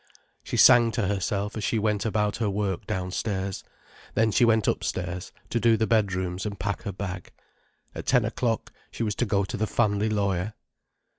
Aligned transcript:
She 0.43 0.57
sang 0.57 0.91
to 0.93 1.05
herself 1.07 1.55
as 1.55 1.63
she 1.63 1.77
went 1.77 2.07
about 2.07 2.37
her 2.37 2.49
work 2.49 2.87
downstairs. 2.87 3.63
Then 4.15 4.31
she 4.31 4.43
went 4.43 4.67
upstairs, 4.67 5.31
to 5.51 5.59
do 5.59 5.77
the 5.77 5.85
bedrooms 5.85 6.43
and 6.43 6.59
pack 6.59 6.81
her 6.81 6.91
bag. 6.91 7.31
At 7.93 8.07
ten 8.07 8.25
o'clock 8.25 8.73
she 8.89 9.03
was 9.03 9.13
to 9.13 9.27
go 9.27 9.43
to 9.45 9.57
the 9.57 9.67
family 9.67 10.09
lawyer. 10.09 10.55